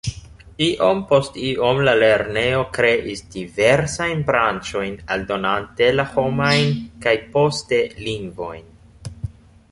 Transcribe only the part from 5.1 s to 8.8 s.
aldonante la homajn kaj poste lingvojn.